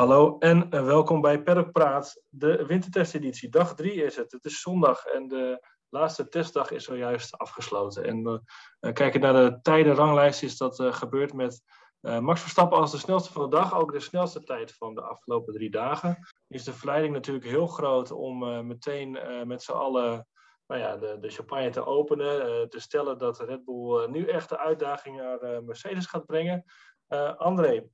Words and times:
Hallo 0.00 0.38
en 0.38 0.70
welkom 0.70 1.20
bij 1.20 1.42
Paddock 1.42 1.72
Praat, 1.72 2.22
de 2.28 2.66
wintertesteditie. 2.66 3.48
Dag 3.48 3.74
3 3.74 3.92
is 3.92 4.16
het. 4.16 4.32
Het 4.32 4.44
is 4.44 4.60
zondag 4.60 5.04
en 5.04 5.28
de 5.28 5.66
laatste 5.88 6.28
testdag 6.28 6.70
is 6.70 6.84
zojuist 6.84 7.38
afgesloten. 7.38 8.04
En 8.04 8.26
uh, 8.80 8.92
kijken 8.92 9.20
naar 9.20 9.32
de 9.32 9.58
tijdenranglijst 9.62 10.42
is 10.42 10.56
dat 10.56 10.82
gebeurd 10.82 11.32
met 11.32 11.62
Max 12.00 12.40
Verstappen 12.40 12.78
als 12.78 12.90
de 12.90 12.98
snelste 12.98 13.32
van 13.32 13.42
de 13.42 13.56
dag. 13.56 13.74
Ook 13.74 13.92
de 13.92 14.00
snelste 14.00 14.42
tijd 14.42 14.72
van 14.72 14.94
de 14.94 15.02
afgelopen 15.02 15.54
drie 15.54 15.70
dagen. 15.70 16.18
Is 16.48 16.64
de 16.64 16.72
verleiding 16.72 17.12
natuurlijk 17.12 17.46
heel 17.46 17.66
groot 17.66 18.10
om 18.10 18.66
meteen 18.66 19.18
met 19.46 19.62
z'n 19.62 19.72
allen 19.72 20.26
nou 20.66 20.80
ja, 20.80 20.96
de, 20.96 21.18
de 21.20 21.30
champagne 21.30 21.70
te 21.70 21.86
openen. 21.86 22.68
te 22.68 22.80
stellen 22.80 23.18
dat 23.18 23.40
Red 23.40 23.64
Bull 23.64 24.08
nu 24.08 24.26
echt 24.26 24.48
de 24.48 24.58
uitdaging 24.58 25.16
naar 25.16 25.64
Mercedes 25.64 26.06
gaat 26.06 26.26
brengen. 26.26 26.64
André, 27.36 27.88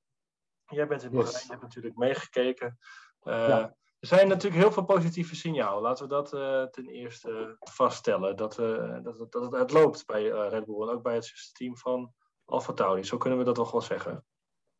jij 0.66 0.86
bent 0.86 1.02
in 1.02 1.10
Bahrein, 1.10 1.32
yes. 1.32 1.42
je 1.42 1.50
hebt 1.50 1.62
natuurlijk 1.62 1.96
meegekeken. 1.96 2.78
Ja. 3.22 3.74
Er 3.98 4.08
zijn 4.08 4.28
natuurlijk 4.28 4.62
heel 4.62 4.72
veel 4.72 4.84
positieve 4.84 5.36
signalen. 5.36 5.82
Laten 5.82 6.04
we 6.04 6.10
dat 6.10 6.32
uh, 6.32 6.62
ten 6.62 6.86
eerste 6.86 7.56
vaststellen. 7.58 8.36
Dat, 8.36 8.56
we, 8.56 9.00
dat, 9.02 9.18
het, 9.18 9.32
dat 9.32 9.52
het, 9.52 9.72
loopt 9.72 10.06
bij 10.06 10.28
Red 10.28 10.64
Bull 10.64 10.82
en 10.82 10.94
ook 10.94 11.02
bij 11.02 11.14
het 11.14 11.24
systeem 11.24 11.76
van 11.76 12.12
Alfa 12.44 12.72
Tauri. 12.72 13.04
Zo 13.04 13.16
kunnen 13.16 13.38
we 13.38 13.44
dat 13.44 13.54
toch 13.54 13.70
wel 13.70 13.80
zeggen. 13.80 14.24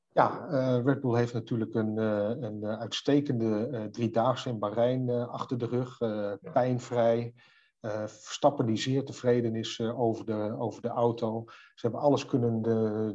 Ja, 0.08 0.46
Red 0.84 1.00
Bull 1.00 1.16
heeft 1.16 1.32
natuurlijk 1.32 1.74
een, 1.74 1.96
een 2.42 2.64
uitstekende 2.64 3.88
driedaagse 3.90 4.48
in 4.48 4.58
Bahrein 4.58 5.10
achter 5.10 5.58
de 5.58 5.66
rug. 5.66 5.98
Pijnvrij. 6.52 7.34
Verstappen 8.06 8.66
die 8.66 8.76
zeer 8.76 9.04
tevreden 9.04 9.54
is 9.54 9.80
over, 9.80 10.24
de, 10.24 10.56
over 10.58 10.82
de 10.82 10.88
auto. 10.88 11.44
Ze 11.46 11.80
hebben 11.86 12.00
alles 12.00 12.26
kunnen 12.26 12.62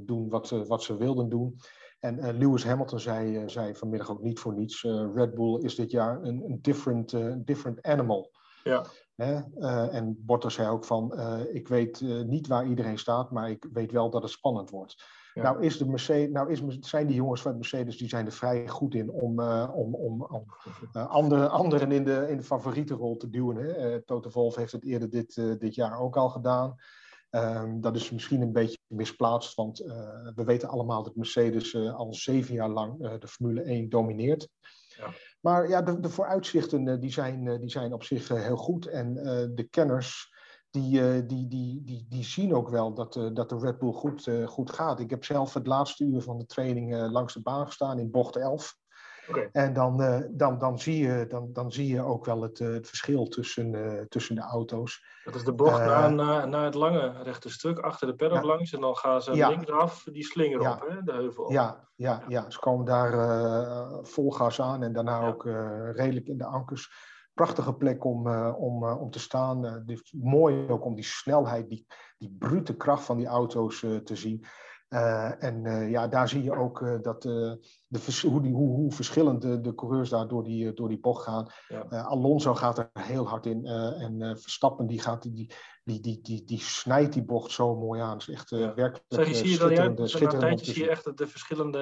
doen 0.06 0.30
wat, 0.30 0.50
wat 0.50 0.84
ze 0.84 0.98
wilden 0.98 1.30
doen. 1.30 1.60
En 2.02 2.18
uh, 2.18 2.30
Lewis 2.38 2.66
Hamilton 2.66 3.00
zei, 3.00 3.42
uh, 3.42 3.48
zei 3.48 3.76
vanmiddag 3.76 4.12
ook 4.12 4.22
niet 4.22 4.40
voor 4.40 4.54
niets: 4.54 4.84
uh, 4.84 5.08
Red 5.14 5.34
Bull 5.34 5.60
is 5.64 5.76
dit 5.76 5.92
jaar 5.92 6.24
een, 6.24 6.44
een 6.46 6.60
different, 6.62 7.16
different 7.46 7.82
animal. 7.82 8.32
Ja. 8.64 8.86
en 9.92 10.16
Bottas 10.26 10.54
zei 10.54 10.70
ook 10.70 10.86
van: 10.86 11.20
Ik 11.52 11.68
weet 11.68 12.02
niet 12.26 12.48
waar 12.48 12.66
iedereen 12.66 12.98
staat, 12.98 13.32
maar 13.32 13.50
ik 13.50 13.68
weet 13.74 13.92
wel 13.92 14.10
dat 14.10 14.22
het 14.22 14.32
spannend 14.32 14.70
wordt. 14.70 15.04
Ja. 15.34 15.44
Nou, 15.44 15.64
is 15.64 15.78
de 15.78 15.86
Mercedes, 15.86 16.30
nou 16.30 16.52
is, 16.52 16.62
zijn 16.80 17.08
die 17.08 17.16
jongens 17.16 17.42
van 17.42 17.56
Mercedes 17.56 17.98
die 17.98 18.10
zijn 18.10 18.26
er 18.26 18.32
vrij 18.32 18.68
goed 18.68 18.96
in 18.96 19.12
om, 19.12 19.40
om, 19.42 19.96
om, 19.96 20.24
om 20.24 20.46
andere, 20.94 21.48
anderen 21.48 21.92
in 21.92 22.04
de, 22.04 22.26
in 22.30 22.38
de 22.38 22.44
favoriete 22.44 22.94
rol 22.94 23.18
te 23.18 23.30
duwen. 23.30 23.56
Hè? 23.56 24.02
Toto 24.02 24.30
Wolff 24.30 24.56
heeft 24.56 24.72
het 24.72 24.84
eerder 24.84 25.10
dit, 25.10 25.36
dit 25.60 25.76
jaar 25.76 26.00
ook 26.00 26.18
al 26.18 26.30
gedaan. 26.30 26.76
Um, 27.36 27.82
dat 27.82 27.96
is 27.96 28.10
misschien 28.10 28.42
een 28.42 28.52
beetje 28.52 28.78
misplaatst, 28.88 29.56
want 29.56 29.82
uh, 29.82 29.88
we 30.36 30.44
weten 30.44 30.70
allemaal 30.70 31.04
dat 31.04 31.16
Mercedes 31.16 31.74
uh, 31.74 31.96
al 31.96 32.14
zeven 32.14 32.54
jaar 32.54 32.70
lang 32.70 33.02
uh, 33.02 33.14
de 33.20 33.28
Formule 33.28 33.62
1 33.62 33.90
domineert. 33.90 34.50
Ja. 34.98 35.14
Maar 35.42 35.70
ja, 35.70 35.82
de, 35.82 36.00
de 36.00 36.10
vooruitzichten 36.10 37.00
die 37.00 37.12
zijn, 37.12 37.60
die 37.60 37.70
zijn 37.70 37.94
op 37.94 38.04
zich 38.04 38.28
heel 38.28 38.58
goed. 38.58 38.86
En 38.86 39.14
de 39.56 39.68
kenners 39.70 40.34
die, 40.70 41.26
die, 41.26 41.48
die, 41.48 41.84
die, 41.84 42.06
die 42.10 42.24
zien 42.24 42.54
ook 42.54 42.70
wel 42.70 42.94
dat, 42.94 43.14
dat 43.14 43.50
de 43.50 43.58
Red 43.60 43.80
Bull 43.80 43.92
goed, 43.92 44.30
goed 44.46 44.72
gaat. 44.72 45.00
Ik 45.00 45.10
heb 45.10 45.24
zelf 45.24 45.54
het 45.54 45.68
laatste 45.68 46.04
uur 46.04 46.22
van 46.22 46.38
de 46.38 46.46
training 46.46 47.10
langs 47.12 47.34
de 47.34 47.42
baan 47.42 47.66
gestaan 47.66 48.00
in 48.00 48.12
bocht 48.12 48.36
11. 48.36 48.76
Okay. 49.30 49.50
En 49.52 49.74
dan, 49.74 50.02
uh, 50.02 50.20
dan, 50.30 50.58
dan, 50.58 50.80
zie 50.80 51.08
je, 51.08 51.26
dan, 51.28 51.50
dan 51.54 51.72
zie 51.72 51.88
je 51.88 52.02
ook 52.02 52.26
wel 52.26 52.42
het, 52.42 52.60
uh, 52.60 52.74
het 52.74 52.88
verschil 52.88 53.28
tussen, 53.28 53.74
uh, 53.74 54.02
tussen 54.02 54.36
de 54.36 54.42
auto's. 54.42 55.04
Dat 55.24 55.36
is 55.36 55.44
de 55.44 55.54
bocht 55.54 55.78
naar, 55.78 56.14
naar, 56.14 56.48
naar 56.48 56.66
het 56.66 56.74
lange 56.74 57.24
rechte 57.24 57.50
stuk, 57.50 57.80
achter 57.80 58.08
de 58.08 58.16
paddock 58.16 58.42
ja. 58.42 58.48
langs. 58.48 58.74
En 58.74 58.82
dan 58.82 58.96
gaan 58.96 59.22
ze 59.22 59.36
ja. 59.36 59.50
linksaf 59.50 60.04
die 60.04 60.24
slinger 60.24 60.62
ja. 60.62 60.74
op, 60.74 60.90
hè, 60.90 61.04
de 61.04 61.12
heuvel 61.12 61.44
op. 61.44 61.52
Ja, 61.52 61.88
ja, 61.96 62.24
ja. 62.28 62.50
ze 62.50 62.60
komen 62.60 62.86
daar 62.86 64.06
vol 64.06 64.32
gas 64.32 64.62
aan 64.62 64.84
en 64.84 64.94
daarna 64.94 65.28
ook 65.28 65.44
redelijk 65.96 66.28
in 66.28 66.38
de 66.38 66.46
ankers. 66.46 67.10
Prachtige 67.34 67.74
plek 67.74 68.06
om, 68.06 68.28
om, 68.54 68.84
om 68.84 69.12
te 69.12 69.20
staan. 69.20 69.86
mooi 70.12 70.70
ook 70.70 70.86
om 70.86 70.96
die 70.96 71.06
snelheid, 71.06 71.70
die, 71.70 71.86
die 72.18 72.36
brute 72.40 72.78
kracht 72.78 73.04
van 73.04 73.18
die 73.18 73.28
auto's 73.28 73.80
te 73.80 74.16
zien. 74.16 74.46
Uh, 74.94 75.44
en 75.44 75.66
uh, 75.66 75.90
ja, 75.90 76.08
daar 76.08 76.30
zie 76.30 76.44
je 76.44 76.56
ook 76.56 76.82
uh, 76.82 77.02
dat, 77.02 77.22
de, 77.22 77.60
hoe, 78.22 78.42
die, 78.42 78.54
hoe, 78.54 78.76
hoe 78.76 78.92
verschillend 78.92 79.42
de, 79.42 79.62
de, 79.62 79.76
coureurs 79.76 80.10
daar 80.10 80.28
door 80.28 80.44
die, 80.44 80.74
door 80.74 80.90
die 80.90 81.00
bocht 81.00 81.24
gaan. 81.24 81.52
Ja. 81.68 81.82
Alonso 82.02 82.56
gaat 82.56 82.78
er 82.78 82.90
heel 83.00 83.28
hard 83.28 83.46
in. 83.46 83.66
en 83.66 84.38
Verstappen 84.40 84.88
die, 84.88 85.02
gaat, 85.02 85.22
die, 85.22 85.54
die, 85.84 86.00
die, 86.00 86.22
die, 86.22 86.44
die 86.46 86.60
snijdt 86.60 87.14
die 87.14 87.24
bocht 87.24 87.52
zo 87.52 87.76
mooi 87.76 88.02
aan. 88.02 88.12
Het 88.12 88.22
is 88.22 88.30
echt 88.30 88.50
ja. 88.50 88.74
werkelijk 88.74 89.04
Zeg, 89.08 89.28
je, 89.28 89.36
zie 89.36 89.50
je 89.50 89.56
schitterende, 89.56 90.08
schitterende 90.08 90.56
Na 90.56 90.64
zie 90.64 90.84
je 90.84 90.90
echt 90.90 91.18
de 91.18 91.28
verschillende, 91.28 91.80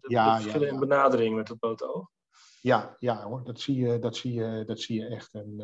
de, 0.00 0.10
ja, 0.10 0.36
de 0.36 0.42
verschillen 0.42 0.68
in 0.68 0.78
benadering 0.78 1.36
met 1.36 1.48
het 1.48 1.58
blote 1.58 1.94
oog. 1.94 2.08
Ja, 2.60 2.96
ja 2.98 3.22
hoor, 3.22 3.44
dat 3.44 3.60
zie 3.60 3.76
je, 3.76 3.98
dat 3.98 4.16
zie 4.16 4.32
je, 4.32 4.64
dat 4.66 4.80
zie 4.80 5.00
je 5.00 5.06
echt. 5.06 5.34
En, 5.34 5.56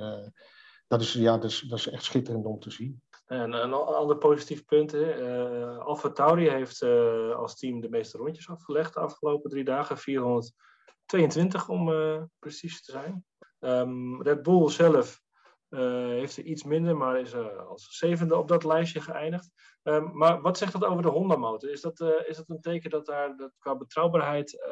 dat, 0.87 1.01
is, 1.01 1.13
ja, 1.13 1.39
dat, 1.39 1.51
is, 1.51 1.61
dat 1.61 1.79
is 1.79 1.89
echt 1.89 2.05
schitterend 2.05 2.47
om 2.47 2.61
te 2.61 2.71
zien. 2.71 3.03
En 3.25 3.53
een 3.53 3.73
ander 3.73 4.17
positief 4.17 4.65
punt, 4.65 4.95
uh, 4.95 5.79
Alfa 5.79 6.11
Tauri 6.11 6.49
heeft 6.49 6.83
uh, 6.83 7.35
als 7.35 7.59
team 7.59 7.81
de 7.81 7.89
meeste 7.89 8.19
rondjes 8.19 8.49
afgelegd 8.49 8.95
de 8.95 9.01
afgelopen 9.01 9.51
drie 9.51 9.65
dagen. 9.65 9.99
422 9.99 11.69
om 11.69 11.89
uh, 11.89 12.23
precies 12.39 12.85
te 12.85 12.93
zijn. 12.93 13.25
Um, 13.61 14.23
Red 14.23 14.43
Bull 14.43 14.71
zelf 14.71 15.23
heeft 15.69 16.37
er 16.37 16.45
iets 16.45 16.65
minder, 16.65 16.97
maar 16.97 17.21
is 17.21 17.35
als 17.69 17.99
zevende 17.99 18.37
op 18.37 18.49
dat 18.49 18.65
lijstje 18.65 19.01
geëindigd. 19.01 19.51
Um, 19.83 20.17
maar 20.17 20.41
wat 20.41 20.59
zegt 20.59 20.73
dat 20.73 20.85
over 20.85 21.03
de 21.03 21.09
Honda-motor? 21.09 21.71
Is, 21.71 21.81
dat, 21.81 22.01
is 22.01 22.37
dat 22.37 22.49
een 22.49 22.61
teken 22.61 22.91
dat 22.91 23.07
daar 23.07 23.37
dat 23.37 23.53
qua 23.59 23.77
betrouwbaarheid 23.77 24.67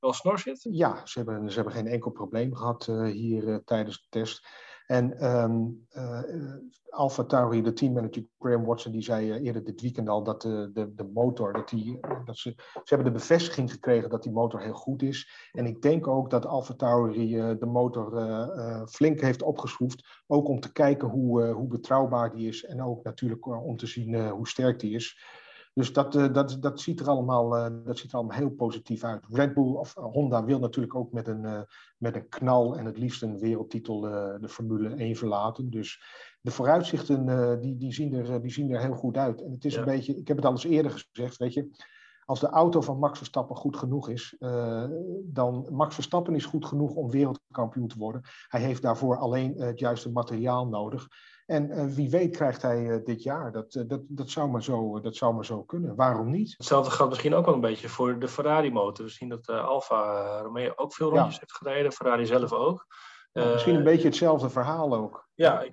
wel 0.00 0.12
snor 0.12 0.38
zit? 0.38 0.66
Ja, 0.70 1.06
ze 1.06 1.18
hebben, 1.18 1.50
ze 1.50 1.54
hebben 1.54 1.74
geen 1.74 1.86
enkel 1.86 2.10
probleem 2.10 2.54
gehad 2.54 2.86
hier 2.86 3.62
tijdens 3.64 4.00
de 4.00 4.06
test. 4.08 4.46
En 4.86 5.34
um, 5.34 5.86
uh, 5.92 6.22
Alfa 6.88 7.24
Tauri, 7.24 7.62
de 7.62 7.72
teammanager 7.72 8.26
Graham 8.38 8.64
Watson, 8.64 8.92
die 8.92 9.02
zei 9.02 9.28
uh, 9.28 9.44
eerder 9.44 9.64
dit 9.64 9.80
weekend 9.80 10.08
al 10.08 10.22
dat 10.22 10.42
de, 10.42 10.70
de, 10.72 10.94
de 10.94 11.04
motor, 11.04 11.52
dat 11.52 11.68
die, 11.68 12.00
dat 12.24 12.38
ze, 12.38 12.54
ze 12.56 12.94
hebben 12.94 13.12
de 13.12 13.18
bevestiging 13.18 13.70
gekregen 13.70 14.10
dat 14.10 14.22
die 14.22 14.32
motor 14.32 14.60
heel 14.60 14.74
goed 14.74 15.02
is. 15.02 15.48
En 15.52 15.66
ik 15.66 15.82
denk 15.82 16.06
ook 16.06 16.30
dat 16.30 16.46
Alfa 16.46 16.74
Tauri 16.74 17.36
uh, 17.36 17.58
de 17.58 17.66
motor 17.66 18.04
flink 18.88 19.20
heeft 19.20 19.42
opgeschroefd, 19.42 20.22
ook 20.26 20.48
om 20.48 20.60
te 20.60 20.72
kijken 20.72 21.08
hoe, 21.08 21.46
hoe 21.46 21.68
betrouwbaar 21.68 22.30
die 22.30 22.48
is 22.48 22.64
en 22.64 22.82
ook 22.82 23.04
natuurlijk 23.04 23.46
om 23.46 23.76
te 23.76 23.86
zien 23.86 24.28
hoe 24.28 24.48
sterk 24.48 24.80
die 24.80 24.94
is. 24.94 25.18
Dus 25.76 25.92
dat, 25.92 26.14
uh, 26.14 26.32
dat, 26.32 26.56
dat, 26.60 26.80
ziet 26.80 27.00
er 27.00 27.08
allemaal, 27.08 27.56
uh, 27.56 27.66
dat 27.84 27.98
ziet 27.98 28.10
er 28.10 28.16
allemaal 28.16 28.36
heel 28.36 28.50
positief 28.50 29.04
uit. 29.04 29.24
Red 29.30 29.54
Bull 29.54 29.72
of 29.72 29.94
Honda 29.94 30.44
wil 30.44 30.58
natuurlijk 30.58 30.94
ook 30.94 31.12
met 31.12 31.28
een, 31.28 31.66
met 31.98 32.14
een 32.14 32.28
knal 32.28 32.76
en 32.76 32.84
het 32.84 32.98
liefst 32.98 33.22
een 33.22 33.38
wereldtitel 33.38 34.00
de 34.40 34.48
Formule 34.48 34.88
1 34.88 35.16
verlaten. 35.16 35.70
Dus 35.70 36.02
de 36.40 36.50
vooruitzichten 36.50 37.60
die, 37.60 37.76
die, 37.76 37.92
zien 37.92 38.14
er, 38.14 38.42
die 38.42 38.52
zien 38.52 38.70
er 38.70 38.80
heel 38.80 38.94
goed 38.94 39.16
uit. 39.16 39.42
En 39.42 39.52
het 39.52 39.64
is 39.64 39.74
ja. 39.74 39.78
een 39.78 39.84
beetje, 39.84 40.16
ik 40.16 40.28
heb 40.28 40.36
het 40.36 40.46
al 40.46 40.52
eens 40.52 40.64
eerder 40.64 40.90
gezegd, 40.90 41.36
weet 41.36 41.52
je. 41.52 41.70
Als 42.24 42.40
de 42.40 42.48
auto 42.48 42.80
van 42.80 42.98
Max 42.98 43.18
Verstappen 43.18 43.56
goed 43.56 43.76
genoeg 43.76 44.08
is, 44.08 44.36
dan 45.24 45.68
Max 45.70 45.94
Verstappen 45.94 46.34
is 46.34 46.44
goed 46.44 46.64
genoeg 46.64 46.94
om 46.94 47.10
wereldkampioen 47.10 47.88
te 47.88 47.98
worden. 47.98 48.22
Hij 48.48 48.60
heeft 48.60 48.82
daarvoor 48.82 49.16
alleen 49.16 49.54
het 49.56 49.78
juiste 49.78 50.12
materiaal 50.12 50.68
nodig. 50.68 51.08
En 51.46 51.70
uh, 51.70 51.84
wie 51.84 52.10
weet 52.10 52.36
krijgt 52.36 52.62
hij 52.62 52.82
uh, 52.82 53.04
dit 53.04 53.22
jaar. 53.22 53.52
Dat, 53.52 53.74
uh, 53.74 53.82
dat, 53.86 54.00
dat, 54.08 54.30
zou 54.30 54.50
maar 54.50 54.62
zo, 54.62 55.00
dat 55.00 55.16
zou 55.16 55.34
maar 55.34 55.44
zo 55.44 55.62
kunnen. 55.62 55.96
Waarom 55.96 56.30
niet? 56.30 56.54
Hetzelfde 56.56 56.90
geldt 56.90 57.10
misschien 57.10 57.34
ook 57.34 57.44
wel 57.44 57.54
een 57.54 57.60
beetje 57.60 57.88
voor 57.88 58.18
de 58.18 58.28
Ferrari-motor. 58.28 59.04
We 59.04 59.10
zien 59.10 59.28
dat 59.28 59.48
Alfa 59.48 60.38
Romeo 60.38 60.72
ook 60.76 60.94
veel 60.94 61.10
rondjes 61.10 61.34
ja. 61.34 61.40
heeft 61.40 61.56
gereden. 61.56 61.92
Ferrari 61.92 62.26
zelf 62.26 62.52
ook. 62.52 62.86
Misschien 63.32 63.74
een 63.74 63.84
beetje 63.84 64.08
hetzelfde 64.08 64.50
verhaal 64.50 64.94
ook. 64.94 65.28
Ja, 65.34 65.60
ik, 65.60 65.72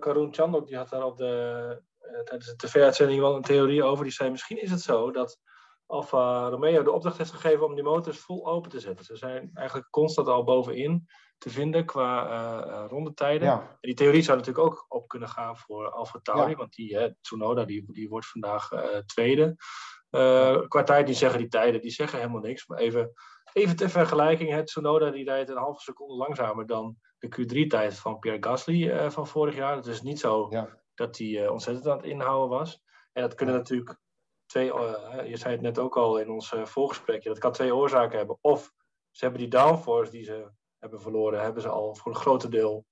Karun 0.00 0.34
Chandok 0.34 0.66
die 0.66 0.76
had 0.76 0.88
daar 0.88 1.04
op 1.04 1.16
de, 1.16 1.82
tijdens 2.24 2.46
de 2.46 2.56
tv-uitzending 2.56 3.20
wel 3.20 3.36
een 3.36 3.42
theorie 3.42 3.84
over. 3.84 4.04
Die 4.04 4.12
zei 4.12 4.30
misschien 4.30 4.62
is 4.62 4.70
het 4.70 4.80
zo 4.80 5.10
dat 5.10 5.38
Alfa 5.86 6.48
Romeo 6.48 6.82
de 6.82 6.92
opdracht 6.92 7.18
heeft 7.18 7.32
gegeven 7.32 7.66
om 7.66 7.74
die 7.74 7.84
motors 7.84 8.18
vol 8.18 8.46
open 8.46 8.70
te 8.70 8.80
zetten. 8.80 9.04
Ze 9.04 9.16
zijn 9.16 9.50
eigenlijk 9.54 9.90
constant 9.90 10.28
al 10.28 10.44
bovenin 10.44 11.06
te 11.38 11.50
vinden 11.50 11.84
qua 11.84 12.30
uh, 12.30 12.84
rondetijden. 12.88 13.48
Ja. 13.48 13.60
En 13.60 13.76
die 13.80 13.94
theorie 13.94 14.22
zou 14.22 14.38
natuurlijk 14.38 14.66
ook 14.66 14.84
op 14.88 15.08
kunnen 15.08 15.28
gaan 15.28 15.56
voor 15.56 15.90
Alfa 15.90 16.18
Tauri, 16.22 16.50
ja. 16.50 16.56
want 16.56 16.74
die, 16.74 16.90
uh, 16.90 17.04
Tsunoda 17.20 17.64
die, 17.64 17.92
die 17.92 18.08
wordt 18.08 18.26
vandaag 18.26 18.72
uh, 18.72 18.80
tweede. 19.06 19.56
qua 20.68 20.82
tijd, 20.84 21.06
die 21.06 21.14
zeggen 21.14 21.38
die 21.38 21.48
tijden, 21.48 21.80
die 21.80 21.90
zeggen 21.90 22.18
helemaal 22.18 22.40
niks. 22.40 22.66
Maar 22.66 22.78
even, 22.78 23.12
even 23.52 23.76
ter 23.76 23.90
vergelijking, 23.90 24.50
het 24.50 24.66
Tsunoda 24.66 25.10
die 25.10 25.24
rijdt 25.24 25.50
een 25.50 25.56
halve 25.56 25.80
seconde 25.80 26.14
langzamer 26.14 26.66
dan 26.66 26.96
de 27.18 27.28
Q3-tijd 27.28 27.98
van 27.98 28.18
Pierre 28.18 28.42
Gasly 28.42 29.10
van 29.10 29.26
vorig 29.26 29.54
jaar. 29.54 29.76
Het 29.76 29.86
is 29.86 30.02
niet 30.02 30.20
zo 30.20 30.46
ja. 30.50 30.80
dat 30.94 31.18
hij 31.18 31.48
ontzettend 31.48 31.86
aan 31.86 31.96
het 31.96 32.06
inhouden 32.06 32.58
was. 32.58 32.82
En 33.12 33.22
dat 33.22 33.34
kunnen 33.34 33.54
natuurlijk 33.54 33.98
twee, 34.46 34.64
je 35.28 35.36
zei 35.36 35.52
het 35.52 35.62
net 35.62 35.78
ook 35.78 35.96
al 35.96 36.18
in 36.18 36.30
ons 36.30 36.54
voorgesprekje, 36.62 37.28
dat 37.28 37.38
kan 37.38 37.52
twee 37.52 37.74
oorzaken 37.74 38.18
hebben. 38.18 38.38
Of 38.40 38.72
ze 39.10 39.24
hebben 39.24 39.40
die 39.40 39.50
downforce 39.50 40.10
die 40.10 40.24
ze 40.24 40.50
hebben 40.78 41.00
verloren, 41.00 41.42
hebben 41.42 41.62
ze 41.62 41.68
al 41.68 41.94
voor 41.94 42.12
een 42.12 42.18
groot 42.18 42.50
deel 42.50 42.84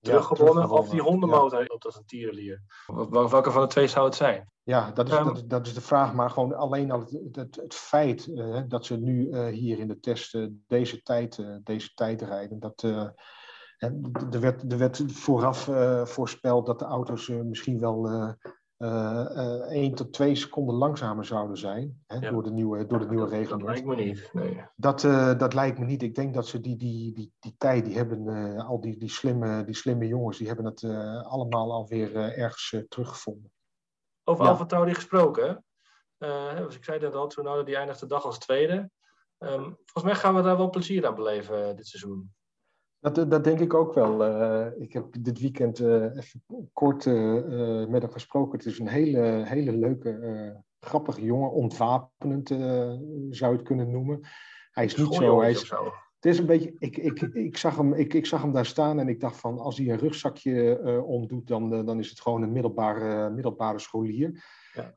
teruggewonnen. 0.00 0.70
of 0.70 0.88
die 0.88 1.00
hondenmotor 1.00 1.64
loopt 1.66 1.84
als 1.84 1.96
een 1.96 2.06
tierenlier. 2.06 2.62
Welke 3.10 3.50
van 3.50 3.62
de 3.62 3.68
twee 3.68 3.86
zou 3.86 4.04
het 4.04 4.14
zijn? 4.14 4.50
Ja, 4.62 4.90
dat 4.90 5.08
is, 5.08 5.14
dat, 5.14 5.36
is, 5.36 5.44
dat 5.44 5.66
is 5.66 5.74
de 5.74 5.80
vraag. 5.80 6.14
Maar 6.14 6.30
gewoon 6.30 6.54
alleen 6.54 6.90
al 6.90 7.00
het, 7.00 7.18
het, 7.32 7.56
het 7.56 7.74
feit 7.74 8.30
dat 8.70 8.86
ze 8.86 8.96
nu 8.96 9.48
hier 9.48 9.78
in 9.78 9.88
de 9.88 10.00
test 10.00 10.38
deze, 10.66 11.02
tijd, 11.02 11.44
deze 11.62 11.94
tijd 11.94 12.22
rijden. 12.22 12.60
Dat, 12.60 12.82
er, 12.82 14.40
werd, 14.40 14.72
er 14.72 14.78
werd 14.78 15.02
vooraf 15.06 15.70
voorspeld 16.04 16.66
dat 16.66 16.78
de 16.78 16.84
auto's 16.84 17.28
misschien 17.28 17.80
wel 17.80 18.10
uh, 18.10 18.32
1 18.78 19.94
tot 19.94 20.12
2 20.12 20.34
seconden 20.34 20.74
langzamer 20.74 21.24
zouden 21.24 21.56
zijn 21.56 22.02
hè, 22.06 22.30
door 22.30 22.42
de 22.42 22.50
nieuwe, 22.50 22.86
door 22.86 22.98
de 22.98 23.08
nieuwe 23.08 23.28
regeling. 23.28 23.60
Dat 23.60 23.70
lijkt 23.70 23.86
me 23.86 23.96
niet. 23.96 24.30
Nee. 24.32 24.64
Dat, 24.76 25.02
uh, 25.02 25.38
dat 25.38 25.54
lijkt 25.54 25.78
me 25.78 25.84
niet. 25.84 26.02
Ik 26.02 26.14
denk 26.14 26.34
dat 26.34 26.46
ze 26.46 26.60
die, 26.60 26.76
die, 26.76 27.12
die, 27.12 27.32
die 27.38 27.54
tijd, 27.58 27.84
die 27.84 27.96
hebben 27.96 28.56
al 28.58 28.80
die, 28.80 28.98
die, 28.98 29.10
slimme, 29.10 29.64
die 29.64 29.76
slimme 29.76 30.06
jongens, 30.06 30.38
die 30.38 30.46
hebben 30.46 30.64
het 30.64 30.84
allemaal 31.24 31.72
alweer 31.72 32.16
ergens 32.16 32.76
teruggevonden. 32.88 33.52
Over 34.24 34.44
ja. 34.44 34.50
Alfa 34.50 34.66
Tauri 34.66 34.94
gesproken. 34.94 35.64
dus 36.56 36.76
ik 36.76 36.84
zei 36.84 36.98
dat 36.98 37.14
al, 37.14 37.26
Tsunoda 37.26 37.62
die 37.62 37.76
eindigt 37.76 38.00
de 38.00 38.06
dag 38.06 38.24
als 38.24 38.38
tweede. 38.38 38.90
Um, 39.38 39.62
volgens 39.84 40.04
mij 40.04 40.14
gaan 40.14 40.34
we 40.34 40.42
daar 40.42 40.56
wel 40.56 40.70
plezier 40.70 41.06
aan 41.06 41.14
beleven 41.14 41.76
dit 41.76 41.86
seizoen. 41.86 42.34
Dat, 43.00 43.18
eh, 43.18 43.28
dat 43.28 43.44
denk 43.44 43.60
ik 43.60 43.74
ook 43.74 43.94
wel. 43.94 44.26
Uh, 44.26 44.66
ik 44.78 44.92
heb 44.92 45.06
dit 45.20 45.40
weekend 45.40 45.80
uh, 45.80 46.02
even 46.02 46.42
kort 46.72 47.04
uh, 47.04 47.86
met 47.86 48.02
hem 48.02 48.10
gesproken. 48.10 48.58
Het 48.58 48.66
is 48.66 48.78
een 48.78 48.88
hele, 48.88 49.42
hele 49.44 49.72
leuke, 49.72 50.62
grappige 50.80 51.24
jongen. 51.24 51.52
Ontwapenend 51.52 52.48
zou 52.48 53.52
je 53.52 53.58
het 53.58 53.62
kunnen 53.62 53.90
noemen. 53.90 54.20
Hij 54.70 54.84
is 54.84 54.96
niet 54.96 55.14
zo. 55.14 55.40
Hij 55.40 55.50
is, 55.50 55.60
het 55.60 55.68
is 56.28 56.38
een 56.38 56.46
beetje. 56.46 56.74
Ik, 56.78 56.96
ik, 56.96 57.20
ik, 57.20 57.56
zag 57.56 57.76
hem, 57.76 57.92
ik, 57.92 58.14
ik 58.14 58.26
zag 58.26 58.42
hem 58.42 58.52
daar 58.52 58.66
staan 58.66 58.98
en 58.98 59.08
ik 59.08 59.20
dacht 59.20 59.36
van 59.36 59.58
als 59.58 59.78
hij 59.78 59.88
een 59.88 59.98
rugzakje 59.98 61.02
omdoet, 61.06 61.46
dan, 61.46 61.84
dan 61.86 61.98
is 61.98 62.10
het 62.10 62.20
gewoon 62.20 62.42
een 62.42 62.52
middelbare, 62.52 63.30
middelbare 63.30 63.78
scholier. 63.78 64.42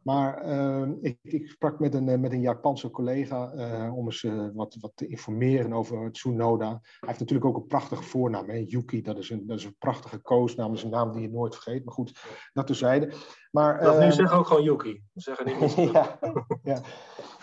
Maar 0.01 0.37
ehm, 0.37 0.93
ik, 1.01 1.17
ik, 1.21 1.49
sprak 1.49 1.79
met 1.79 1.93
een, 1.93 2.09
eh, 2.09 2.19
met 2.19 2.31
een 2.31 2.41
Japanse 2.41 2.89
collega 2.89 3.53
uh, 3.53 3.97
om 3.97 4.05
eens 4.05 4.23
uh, 4.23 4.47
wat, 4.53 4.77
wat 4.79 4.91
te 4.95 5.07
informeren 5.07 5.73
over 5.73 6.11
Tsunoda. 6.11 6.69
Hij 6.69 6.79
heeft 6.99 7.19
natuurlijk 7.19 7.47
ook 7.47 7.55
een 7.55 7.67
prachtige 7.67 8.03
voornaam, 8.03 8.49
hè? 8.49 8.63
Yuki. 8.67 9.01
Dat 9.01 9.17
is, 9.17 9.29
een, 9.29 9.47
dat 9.47 9.57
is 9.57 9.65
een 9.65 9.75
prachtige 9.79 10.17
koosnaam, 10.17 10.67
dat 10.67 10.77
is 10.77 10.83
een 10.83 10.89
naam 10.89 11.11
die 11.11 11.21
je 11.21 11.29
nooit 11.29 11.53
vergeet. 11.53 11.85
Maar 11.85 11.93
goed, 11.93 12.19
dat 12.53 12.67
tezijde. 12.67 13.13
Maar, 13.51 13.83
dat 13.83 13.97
nu 13.97 14.03
ehm, 14.03 14.11
zeggen 14.11 14.37
ook 14.37 14.47
gewoon 14.47 14.63
Yuki. 14.63 15.03
Zeggen 15.13 15.45
niet 15.45 15.73
ja, 15.93 16.19
ja, 16.63 16.81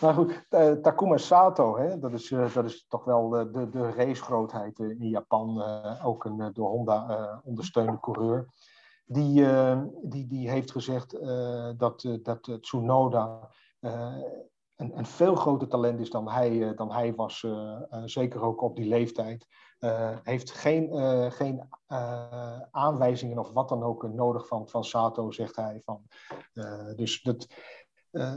maar 0.00 0.14
goed, 0.14 0.46
Takuma 0.82 1.16
Sato, 1.16 1.76
hè? 1.76 1.98
Dat, 1.98 2.12
is, 2.12 2.28
dat 2.54 2.64
is 2.64 2.86
toch 2.88 3.04
wel 3.04 3.28
de, 3.28 3.68
de 3.70 3.90
racegrootheid 3.90 4.78
in 4.78 5.08
Japan. 5.08 5.62
ook 6.02 6.24
een 6.24 6.50
door 6.52 6.68
Honda 6.68 7.40
ondersteunde 7.44 8.00
coureur 8.00 8.48
die, 9.08 9.46
die, 10.02 10.26
die 10.26 10.50
heeft 10.50 10.70
gezegd 10.70 11.18
dat, 11.76 12.18
dat 12.22 12.58
Tsunoda 12.60 13.50
een, 13.80 14.98
een 14.98 15.06
veel 15.06 15.34
groter 15.34 15.68
talent 15.68 16.00
is 16.00 16.10
dan 16.10 16.28
hij, 16.28 16.74
dan 16.74 16.92
hij 16.92 17.14
was, 17.14 17.46
zeker 18.04 18.42
ook 18.42 18.62
op 18.62 18.76
die 18.76 18.88
leeftijd. 18.88 19.46
heeft 20.22 20.50
geen, 20.50 20.90
geen 21.32 21.68
aanwijzingen 22.70 23.38
of 23.38 23.52
wat 23.52 23.68
dan 23.68 23.82
ook 23.82 24.08
nodig 24.08 24.46
van, 24.46 24.68
van 24.68 24.84
Sato, 24.84 25.30
zegt 25.30 25.56
hij. 25.56 25.82
Van, 25.84 26.02
dus 26.96 27.22
dat, 27.22 27.46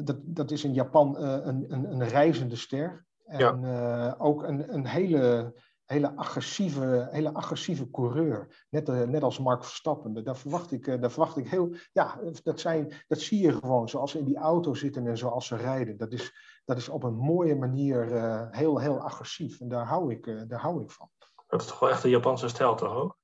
dat, 0.04 0.18
dat 0.22 0.52
is 0.52 0.64
in 0.64 0.74
Japan 0.74 1.18
een, 1.18 1.66
een, 1.74 1.92
een 1.92 2.08
reizende 2.08 2.56
ster. 2.56 3.06
En 3.26 3.62
ja. 3.62 4.16
ook 4.18 4.44
een, 4.44 4.74
een 4.74 4.86
hele 4.86 5.54
hele 5.92 6.16
agressieve, 6.16 7.08
hele 7.12 7.34
agressieve 7.34 7.92
coureur. 7.92 8.66
Net, 8.70 8.90
uh, 8.90 9.02
net 9.02 9.24
als 9.24 9.40
Mark 9.40 9.64
Verstappen. 9.64 10.24
Daar 10.24 10.38
verwacht, 10.38 10.72
ik, 10.72 10.88
uh, 10.88 11.02
daar 11.02 11.12
verwacht 11.12 11.38
ik 11.38 11.48
heel. 11.48 11.76
Ja, 11.92 12.20
dat, 12.44 12.60
zijn, 12.60 12.94
dat 13.08 13.20
zie 13.20 13.42
je 13.42 13.52
gewoon 13.52 13.90
zoals 13.90 14.12
ze 14.12 14.20
in 14.20 14.26
die 14.26 14.38
auto 14.38 14.74
zitten 14.74 15.08
en 15.08 15.18
zoals 15.18 15.48
ze 15.48 15.56
rijden. 15.56 15.98
Dat 15.98 16.12
is, 16.12 16.34
dat 16.66 16.78
is 16.78 16.90
op 16.90 17.04
een 17.04 17.16
mooie 17.16 17.56
manier 17.56 18.12
uh, 18.12 18.48
heel, 18.52 18.80
heel 18.80 19.00
agressief. 19.00 19.60
En 19.60 19.68
daar 19.68 19.86
hou, 19.86 20.12
ik, 20.12 20.50
daar 20.50 20.60
hou 20.60 20.82
ik 20.82 20.92
van. 20.92 21.10
Dat 21.48 21.62
is 21.62 21.68
toch 21.68 21.80
wel 21.80 21.90
echt 21.90 22.02
de 22.02 22.10
Japanse 22.10 22.48
stijl, 22.48 22.76
toch 22.76 22.94
ook? 22.94 23.20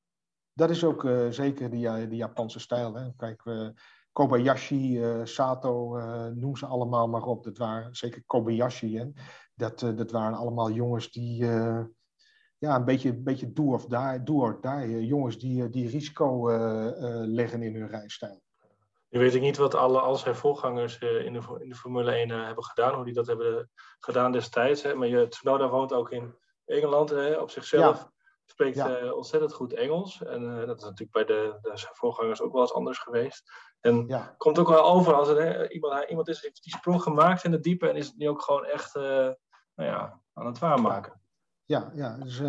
Dat 0.54 0.70
is 0.70 0.84
ook 0.84 1.08
zeker 1.30 1.70
die, 1.70 2.08
die 2.08 2.18
Japanse 2.18 2.60
stijl. 2.60 2.94
Hè? 2.94 3.14
Kijk, 3.18 3.44
Kobayashi, 4.18 5.02
Sato, 5.24 5.98
noem 6.36 6.56
ze 6.56 6.66
allemaal 6.66 7.08
maar 7.08 7.24
op. 7.24 7.44
Dat 7.44 7.58
waren 7.58 7.96
zeker 7.96 8.24
Kobayashi. 8.26 8.98
Hè? 8.98 9.06
Dat, 9.56 9.80
dat 9.80 10.12
waren 10.12 10.38
allemaal 10.38 10.72
jongens 10.72 11.12
die 11.12 11.46
ja, 12.60 12.76
een 12.76 12.86
beetje, 12.86 13.10
een 13.10 13.24
beetje 13.24 13.54
do 13.54 13.74
of 13.74 13.86
die, 13.86 14.24
do 14.24 14.34
or 14.34 14.62
die. 14.62 14.72
Eh, 14.72 15.08
jongens 15.08 15.40
die, 15.40 15.64
eh, 15.64 15.72
die 15.72 15.90
risico 15.90 16.50
leggen 17.26 17.62
in 17.62 17.76
hun 17.76 17.88
rijstijl. 17.88 18.42
Nu 19.10 19.20
weet 19.20 19.36
ik 19.36 19.42
niet 19.42 19.58
wat 19.58 19.76
alle, 19.76 20.00
al 20.00 20.16
zijn 20.16 20.36
voorgangers 20.36 20.98
in, 21.00 21.34
de, 21.34 21.44
in 21.60 21.70
de 21.70 21.76
Formule 21.76 22.12
1 22.12 22.30
hebben 22.30 22.64
gedaan, 22.64 22.94
hoe 22.94 23.06
die 23.06 23.14
dat 23.14 23.28
hebben 23.28 23.70
gedaan 24.00 24.32
destijds. 24.32 24.84
Hè. 24.84 24.96
Maar 24.96 25.08
je, 25.08 25.28
Tsunoda 25.28 25.70
woont 25.70 25.94
ook 25.94 26.12
in 26.12 26.36
Engeland 26.66 27.10
hè, 27.10 27.34
op 27.36 27.50
zichzelf. 27.50 28.10
Spreekt 28.50 29.14
ontzettend 29.14 29.54
goed 29.54 29.74
Engels. 29.74 30.24
En 30.24 30.66
dat 30.66 30.78
is 30.78 30.84
natuurlijk 30.84 31.12
bij 31.12 31.26
de, 31.26 31.60
voorgangers 31.94 32.42
ook 32.42 32.52
wel 32.52 32.62
eens 32.62 32.74
anders 32.74 33.00
geweest. 33.00 33.52
En 33.80 34.08
komt 34.38 34.60
ook 34.60 34.70
wel 34.70 34.86
over 34.86 35.14
als 35.14 35.28
er 35.28 35.72
iemand, 35.72 36.10
iemand 36.10 36.28
is, 36.28 36.42
heeft 36.42 36.64
die 36.64 36.76
sprong 36.76 37.02
gemaakt 37.02 37.44
in 37.44 37.52
het 37.52 37.64
diepe 37.64 37.90
en 37.90 37.96
is 37.96 38.08
het 38.08 38.18
nu 38.18 38.30
ook 38.30 38.42
gewoon 38.42 38.66
echt 38.66 38.94
nou 38.96 39.36
ja, 39.76 40.22
aan 40.34 40.46
het 40.46 40.60
waarmaken 40.60 41.22
ja, 41.68 41.92
ja. 41.96 42.18
Dus, 42.18 42.42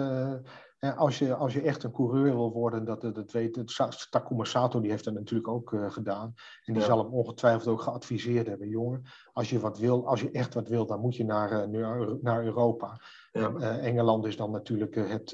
als, 0.96 1.18
je, 1.18 1.34
als 1.34 1.52
je 1.52 1.60
echt 1.60 1.82
een 1.82 1.92
coureur 1.92 2.34
wil 2.34 2.52
worden, 2.52 2.84
dat, 2.84 3.00
dat 3.00 3.32
weet 3.32 3.80
Takuma 4.10 4.44
Sato 4.44 4.80
die 4.80 4.90
heeft 4.90 5.04
dat 5.04 5.14
natuurlijk 5.14 5.48
ook 5.48 5.72
uh, 5.72 5.90
gedaan. 5.90 6.34
En 6.64 6.74
die 6.74 6.82
zal 6.82 6.98
hem 6.98 7.12
ongetwijfeld 7.12 7.68
ook 7.68 7.80
geadviseerd 7.80 8.46
hebben. 8.46 8.68
Jongen, 8.68 9.02
als 9.32 9.50
je, 9.50 9.60
wat 9.60 9.78
wil, 9.78 10.06
als 10.06 10.20
je 10.20 10.30
echt 10.30 10.54
wat 10.54 10.68
wil, 10.68 10.86
dan 10.86 11.00
moet 11.00 11.16
je 11.16 11.24
naar, 11.24 11.68
uh, 11.68 12.12
naar 12.20 12.44
Europa. 12.44 13.00
Ja. 13.32 13.52
En, 13.54 13.80
Engeland 13.80 14.26
is 14.26 14.36
dan 14.36 14.50
natuurlijk 14.50 14.94
het, 14.94 15.30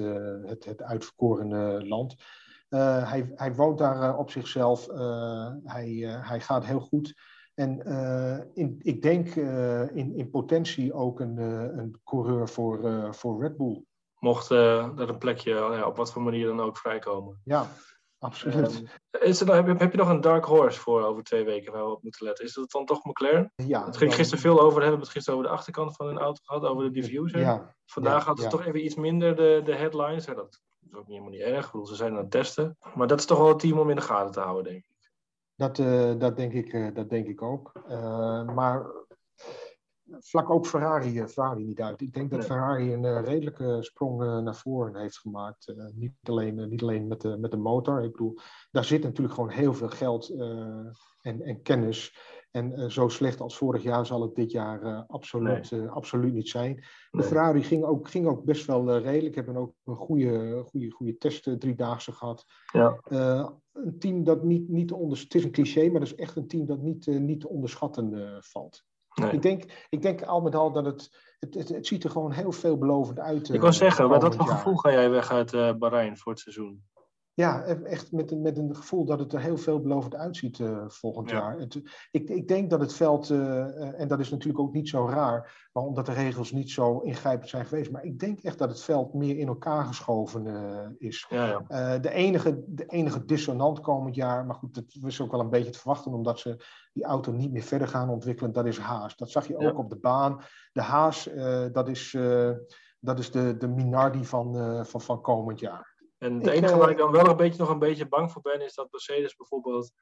het, 0.47 0.65
het 0.65 0.83
uitverkorene 0.83 1.87
land. 1.87 2.15
hij, 2.69 3.33
hij 3.35 3.55
woont 3.55 3.79
daar 3.79 4.17
op 4.17 4.31
zichzelf. 4.31 4.87
hij, 5.65 5.93
hij 6.21 6.41
gaat 6.41 6.65
heel 6.65 6.81
goed. 6.81 7.15
En 7.55 7.83
in, 8.55 8.77
ik 8.83 9.03
denk 9.03 9.35
in, 9.95 10.15
in 10.17 10.31
potentie 10.31 10.93
ook 10.93 11.21
een, 11.21 11.37
een 11.79 12.01
coureur 12.05 12.49
voor, 12.49 13.09
voor 13.15 13.41
Red 13.43 13.57
Bull 13.57 13.85
mocht 14.25 14.51
uh, 14.51 14.99
er 14.99 15.09
een 15.09 15.19
plekje 15.19 15.55
ja, 15.55 15.87
op 15.87 15.97
wat 15.97 16.13
voor 16.13 16.23
manier 16.23 16.47
dan 16.47 16.61
ook 16.61 16.79
vrijkomen. 16.79 17.41
Ja, 17.45 17.69
absoluut. 18.25 18.79
Um, 18.79 18.89
is 19.21 19.41
er, 19.41 19.55
heb, 19.55 19.79
heb, 19.79 19.91
je 19.93 19.99
nog 19.99 20.09
een 20.09 20.21
dark 20.21 20.45
horse 20.45 20.81
voor 20.81 21.03
over 21.03 21.23
twee 21.23 21.45
weken 21.45 21.73
waar 21.73 21.85
we 21.85 21.91
op 21.91 22.03
moeten 22.03 22.27
letten? 22.27 22.45
Is 22.45 22.55
dat 22.55 22.71
dan 22.71 22.85
toch 22.85 23.05
McLaren? 23.05 23.53
Ja. 23.57 23.85
Het 23.85 23.97
ging 23.97 24.15
gisteren 24.15 24.43
veel 24.43 24.61
over, 24.61 24.81
hebben 24.81 24.99
we 24.99 25.05
het 25.05 25.15
gisteren 25.15 25.39
over 25.39 25.51
de 25.51 25.57
achterkant 25.57 25.97
van 25.97 26.07
hun 26.07 26.19
auto 26.19 26.41
gehad, 26.43 26.65
over 26.65 26.85
de 26.85 26.91
diffuser. 26.91 27.41
Ja, 27.41 27.75
Vandaag 27.87 28.19
ja, 28.19 28.27
hadden 28.27 28.45
ze 28.45 28.51
toch 28.51 28.67
even 28.67 28.85
iets 28.85 28.95
minder 28.95 29.37
de, 29.37 29.61
de 29.65 29.75
headlines. 29.75 30.25
Ja, 30.25 30.35
dat 30.35 30.61
is 30.81 30.95
ook 30.95 31.07
niet 31.07 31.19
helemaal 31.19 31.31
niet 31.31 31.41
erg, 31.41 31.71
bedoel, 31.71 31.87
ze 31.87 31.95
zijn 31.95 32.13
aan 32.13 32.19
het 32.19 32.31
testen. 32.31 32.77
Maar 32.95 33.07
dat 33.07 33.19
is 33.19 33.27
toch 33.27 33.39
wel 33.39 33.49
het 33.49 33.59
team 33.59 33.79
om 33.79 33.91
in 33.91 33.97
de 33.97 34.03
gaten 34.03 34.33
te 34.33 34.41
houden, 34.41 34.65
denk 34.65 34.85
ik. 34.85 34.93
Dat, 35.57 35.79
uh, 35.79 36.19
dat, 36.19 36.37
denk, 36.37 36.53
ik, 36.53 36.73
uh, 36.73 36.95
dat 36.95 37.11
denk 37.11 37.27
ik 37.27 37.43
ook. 37.43 37.73
Uh, 37.89 38.55
maar 38.55 38.87
vlak 40.21 40.51
ook 40.51 40.67
Ferrari, 40.67 41.19
eh, 41.19 41.27
Ferrari 41.27 41.65
niet 41.65 41.81
uit. 41.81 42.01
Ik 42.01 42.13
denk 42.13 42.31
dat 42.31 42.45
Ferrari 42.45 42.93
een 42.93 43.05
uh, 43.05 43.21
redelijke 43.25 43.77
sprong 43.81 44.23
uh, 44.23 44.39
naar 44.39 44.57
voren 44.57 44.97
heeft 44.97 45.19
gemaakt. 45.19 45.75
Niet 45.95 46.13
alleen, 46.23 46.69
niet 46.69 46.83
alleen 46.83 47.07
met, 47.07 47.21
de, 47.21 47.37
met 47.37 47.51
de 47.51 47.57
motor. 47.57 48.05
Ik 48.05 48.11
bedoel, 48.11 48.39
daar 48.71 48.85
zit 48.85 49.03
natuurlijk 49.03 49.35
gewoon 49.35 49.51
heel 49.51 49.75
veel 49.75 49.89
geld 49.89 50.31
en, 51.21 51.43
en 51.43 51.63
kennis. 51.63 52.19
En 52.51 52.91
zo 52.91 53.09
slecht 53.09 53.41
als 53.41 53.57
vorig 53.57 53.83
jaar 53.83 54.07
zal 54.07 54.23
het 54.23 54.35
dit 54.35 54.51
jaar 54.51 55.05
absoluut, 55.07 55.71
nee. 55.71 55.89
absoluut 55.89 56.33
niet 56.33 56.49
zijn. 56.49 56.75
De 56.75 56.83
nee. 57.11 57.27
Ferrari 57.27 57.63
ging 57.63 57.85
ook, 57.85 58.11
ging 58.11 58.27
ook 58.27 58.45
best 58.45 58.67
wel 58.67 58.99
redelijk. 58.99 59.35
Hebben 59.35 59.57
ook 59.57 59.75
een 59.85 59.97
goede, 59.97 60.63
goede, 60.67 60.91
goede 60.91 61.17
test 61.17 61.43
driedaagse 61.59 62.13
gehad. 62.13 62.45
Ja. 62.73 63.01
een 63.73 63.99
team 63.99 64.25
dat 64.25 64.43
niet, 64.43 64.69
niet 64.69 64.89
te 64.89 64.95
onder, 64.95 65.19
Het 65.19 65.35
is 65.35 65.45
een 65.45 65.51
cliché, 65.51 65.91
maar 65.91 66.01
dat 66.01 66.09
is 66.09 66.15
echt 66.15 66.37
een 66.37 66.47
team 66.47 66.67
dat 66.67 66.83
niet, 66.83 67.07
niet 67.07 67.41
te 67.41 67.49
onderschatten 67.49 68.37
valt. 68.41 68.85
Nee. 69.15 69.31
Ik, 69.31 69.43
denk, 69.43 69.87
ik 69.89 70.03
denk 70.03 70.23
al 70.23 70.41
met 70.41 70.55
al 70.55 70.73
dat 70.73 70.85
het, 70.85 71.11
het, 71.39 71.55
het, 71.55 71.69
het 71.69 71.87
ziet 71.87 72.05
er 72.05 72.11
gewoon 72.11 72.33
heel 72.33 72.53
veelbelovend 72.53 73.19
uit. 73.19 73.49
Ik 73.49 73.61
wil 73.61 73.71
uh, 73.71 73.77
zeggen, 73.77 74.11
met 74.11 74.21
dat 74.21 74.37
gevoel 74.41 74.77
ga 74.77 74.91
jij 74.91 75.11
weg 75.11 75.31
uit 75.31 75.53
uh, 75.53 75.73
Bahrein 75.73 76.17
voor 76.17 76.33
het 76.33 76.41
seizoen? 76.41 76.85
Ja, 77.35 77.67
e-, 77.67 77.83
echt 77.83 78.13
met, 78.13 78.41
met 78.41 78.59
een 78.59 78.77
gevoel 78.77 79.05
dat 79.05 79.19
het 79.19 79.33
er 79.33 79.41
heel 79.41 79.57
veelbelovend 79.57 80.15
uitziet 80.15 80.59
uh, 80.59 80.85
volgend 80.89 81.31
ja. 81.31 81.37
jaar. 81.37 81.59
Het, 81.59 81.83
ik, 82.11 82.29
ik 82.29 82.49
denk 82.49 82.71
dat 82.71 82.81
het 82.81 82.93
veld, 82.93 83.31
uh, 83.31 84.01
en 84.01 84.09
dat 84.09 84.21
is 84.21 84.31
natuurlijk 84.31 84.59
ook 84.59 84.73
niet 84.73 84.89
zo 84.89 85.09
raar, 85.09 85.69
maar 85.73 85.83
omdat 85.83 86.07
de 86.07 86.13
regels 86.13 86.53
niet 86.53 86.71
zo 86.71 86.99
ingrijpend 86.99 87.49
zijn 87.49 87.67
geweest, 87.67 87.91
maar 87.91 88.05
ik 88.05 88.19
denk 88.19 88.41
echt 88.41 88.59
dat 88.59 88.69
het 88.69 88.83
veld 88.83 89.15
meer 89.15 89.39
in 89.39 89.47
elkaar 89.47 89.85
geschoven 89.85 90.47
uh, 90.47 91.09
is. 91.09 91.27
Ja, 91.29 91.65
ja. 91.69 91.99
de, 91.99 92.11
enige, 92.11 92.63
de 92.67 92.87
enige 92.87 93.25
dissonant 93.25 93.81
komend 93.81 94.15
jaar, 94.15 94.47
maar 94.47 94.57
goed, 94.57 94.75
dat 94.75 94.97
was 95.01 95.21
ook 95.21 95.31
wel 95.31 95.41
een 95.41 95.51
beetje 95.51 95.71
te 95.71 95.79
verwachten, 95.79 96.13
omdat 96.13 96.39
ze 96.39 96.65
die 96.93 97.05
auto 97.05 97.33
niet 97.33 97.53
meer 97.53 97.63
verder 97.63 97.89
gaan 97.89 98.11
ontwikkelen, 98.11 98.53
dat 98.53 98.67
is 98.67 98.79
Haas. 98.79 99.17
Dat 99.17 99.31
zag 99.31 99.47
je 99.47 99.59
ook 99.59 99.79
op 99.79 99.91
de 99.91 99.99
baan. 99.99 100.41
De 100.73 100.83
Haas, 100.83 101.29
dat 101.73 101.89
is, 101.89 102.17
dat 103.01 103.19
is 103.19 103.31
de, 103.31 103.57
de 103.57 103.69
Minardi 103.69 104.25
van, 104.25 104.85
van, 104.87 105.01
van 105.01 105.21
komend 105.21 105.61
jaar. 105.61 105.94
En 106.25 106.35
het 106.35 106.47
enige 106.47 106.77
waar 106.77 106.91
ik 106.91 106.97
dan 106.97 107.11
wel 107.11 107.27
een 107.27 107.37
beetje, 107.37 107.59
nog 107.59 107.69
een 107.69 107.79
beetje 107.79 108.09
bang 108.09 108.33
voor 108.33 108.43
ben, 108.43 108.61
is 108.61 108.75
dat 108.75 108.91
Mercedes 108.91 109.37
bijvoorbeeld 109.37 109.93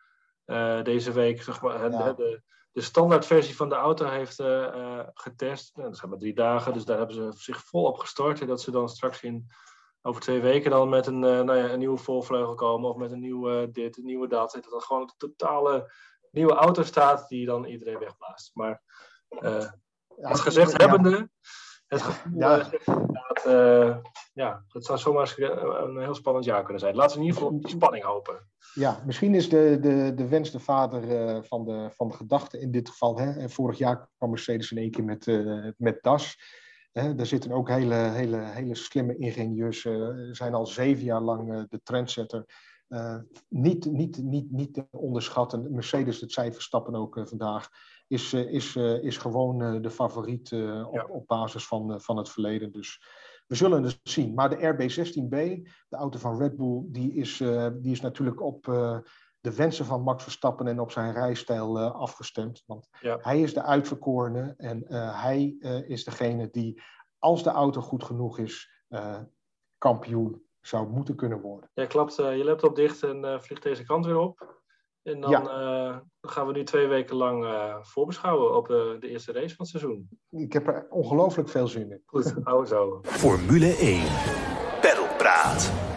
deze 0.83 1.13
week 1.13 1.43
zeg 1.43 1.61
maar, 1.63 1.91
de, 1.91 2.43
de 2.73 2.81
standaardversie 2.81 3.57
van 3.57 3.69
de 3.69 3.75
auto 3.75 4.07
heeft 4.07 4.43
getest. 5.15 5.77
Nou, 5.77 5.89
dat 5.89 5.99
zijn 5.99 6.11
maar 6.11 6.19
drie 6.19 6.35
dagen, 6.35 6.73
dus 6.73 6.85
daar 6.85 6.99
hebben 6.99 7.17
ze 7.17 7.33
zich 7.33 7.65
vol 7.65 7.85
op 7.85 7.99
gestort. 7.99 8.41
En 8.41 8.47
dat 8.47 8.61
ze 8.61 8.71
dan 8.71 8.89
straks 8.89 9.23
in 9.23 9.47
over 10.03 10.21
twee 10.21 10.41
weken 10.41 10.71
dan 10.71 10.89
met 10.89 11.07
een, 11.07 11.19
nou 11.19 11.55
ja, 11.55 11.71
een 11.71 11.79
nieuwe 11.79 11.99
volvleugel 11.99 12.55
komen 12.55 12.91
of 12.91 12.97
met 12.97 13.13
een 13.13 13.21
nieuwe 13.21 13.71
dit, 13.71 13.97
een 13.97 14.05
nieuwe 14.05 14.29
dat. 14.29 14.53
Dat 14.53 14.73
er 14.73 14.81
gewoon 14.81 15.03
een 15.03 15.13
totale 15.17 15.93
nieuwe 16.31 16.53
auto 16.55 16.83
staat 16.83 17.29
die 17.29 17.47
dan 17.47 17.65
iedereen 17.65 17.99
wegblaast. 17.99 18.51
Maar 18.55 18.83
als 20.23 20.41
gezegd 20.41 20.81
hebbende, 20.81 21.31
het 21.87 22.03
gevoel 22.03 22.39
ja. 22.39 22.71
Ja, 24.33 24.65
het 24.69 24.85
zou 24.85 24.99
zomaar 24.99 25.35
een 25.39 26.01
heel 26.01 26.15
spannend 26.15 26.45
jaar 26.45 26.63
kunnen 26.63 26.81
zijn. 26.81 26.95
Laten 26.95 27.17
we 27.17 27.23
in 27.23 27.27
ieder 27.27 27.41
geval 27.41 27.57
op 27.57 27.63
die 27.63 27.71
spanning 27.71 28.05
hopen. 28.05 28.49
Ja, 28.75 29.03
misschien 29.07 29.35
is 29.35 29.49
de, 29.49 29.79
de, 29.81 30.13
de 30.15 30.29
wens 30.29 30.51
de 30.51 30.61
vader 30.61 31.05
uh, 31.05 31.43
van, 31.43 31.65
de, 31.65 31.91
van 31.91 32.09
de 32.09 32.15
gedachte 32.15 32.61
in 32.61 32.71
dit 32.71 32.89
geval. 32.89 33.19
Hè? 33.19 33.31
En 33.33 33.51
vorig 33.51 33.79
jaar 33.79 34.09
kwam 34.17 34.31
Mercedes 34.31 34.71
in 34.71 34.79
één 34.79 34.91
keer 34.91 35.05
met, 35.05 35.27
uh, 35.27 35.71
met 35.77 36.03
DAS. 36.03 36.39
Hè? 36.93 37.15
Daar 37.15 37.27
zitten 37.27 37.53
ook 37.53 37.69
hele, 37.69 37.95
hele, 37.95 38.39
hele 38.39 38.75
slimme 38.75 39.17
ingenieurs. 39.17 39.85
Uh, 39.85 40.09
zijn 40.31 40.55
al 40.55 40.67
zeven 40.67 41.05
jaar 41.05 41.21
lang 41.21 41.69
de 41.69 41.81
trendsetter. 41.83 42.45
niet, 43.49 43.85
niet, 43.85 44.23
niet, 44.23 44.51
niet 44.51 44.75
te 44.75 44.87
onderschatten. 44.91 45.75
Mercedes, 45.75 46.19
dat 46.19 46.33
zei 46.33 46.53
Verstappen 46.53 46.95
ook 46.95 47.21
vandaag 47.25 47.69
is, 48.13 48.33
eh, 48.33 48.53
is, 48.53 48.77
eh, 48.77 49.03
is 49.03 49.17
gewoon 49.17 49.63
eh, 49.63 49.83
de 49.83 49.91
favoriet 49.91 50.53
op, 50.87 51.07
op 51.11 51.27
basis 51.27 51.67
van, 51.67 52.01
van 52.01 52.17
het 52.17 52.31
verleden. 52.31 52.73
Dus 52.73 53.03
we 53.53 53.59
zullen 53.59 53.83
het 53.83 54.01
zien. 54.03 54.35
Maar 54.35 54.51
de 54.51 54.57
RB16B, 54.57 55.69
de 55.89 55.97
auto 55.97 56.19
van 56.19 56.39
Red 56.39 56.57
Bull, 56.57 56.83
die 56.87 57.15
is, 57.15 57.37
die 57.81 57.93
is 57.93 58.01
natuurlijk 58.01 58.43
op 58.43 58.65
de 59.41 59.55
wensen 59.57 59.85
van 59.85 60.03
Max 60.03 60.23
Verstappen 60.23 60.67
en 60.67 60.81
op 60.81 60.91
zijn 60.91 61.13
rijstijl 61.13 61.81
afgestemd. 61.81 62.63
Want 62.67 62.89
hij 63.01 63.41
is 63.41 63.55
de 63.55 63.63
uitverkorene 63.63 64.55
en 64.57 64.85
hij 65.15 65.57
is 65.87 66.05
degene 66.05 66.49
die, 66.51 66.83
als 67.19 67.43
de 67.43 67.51
auto 67.51 67.81
goed 67.81 68.05
genoeg 68.05 68.39
is, 68.39 68.85
kampioen 69.79 70.43
zou 70.61 70.89
moeten 70.89 71.17
kunnen 71.17 71.41
worden. 71.41 71.71
Ja, 71.75 71.87
klapt 71.87 72.17
je 72.17 72.45
laptop 72.45 72.77
dicht 72.77 73.03
en 73.03 73.43
vliegt 73.43 73.63
deze 73.63 73.85
kant 73.85 74.07
weer 74.07 74.19
op. 74.19 74.62
En 75.03 75.21
dan 75.21 75.33
uh, 75.33 75.97
gaan 76.21 76.47
we 76.47 76.53
nu 76.53 76.65
twee 76.65 76.87
weken 76.87 77.17
lang 77.17 77.45
uh, 77.45 77.77
voorbeschouwen 77.81 78.57
op 78.57 78.67
de, 78.67 78.97
de, 79.01 79.09
eerste 79.09 79.33
race 79.33 79.55
van 79.55 79.67
het 79.67 79.69
seizoen. 79.69 80.09
Ik 80.31 80.53
heb 80.53 80.67
er 80.67 80.87
ongelooflijk 80.91 81.49
veel 81.49 81.69
zin 81.69 81.91
in. 81.91 82.03
Goed, 82.07 82.35
hou 82.45 82.67
zo. 82.67 83.01
Formule 83.03 83.77
1. 83.77 84.03
Praat. 85.23 85.92